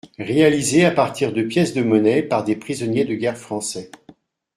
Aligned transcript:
Réalisée 0.17 0.83
à 0.83 0.89
partir 0.89 1.31
de 1.31 1.43
pièces 1.43 1.75
de 1.75 1.83
monnaie 1.83 2.23
par 2.23 2.43
des 2.43 2.55
prisonniers 2.55 3.05
de 3.05 3.13
guerre 3.13 3.37
français. 3.37 3.91